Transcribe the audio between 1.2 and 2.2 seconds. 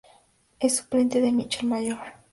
de Michel Mayor.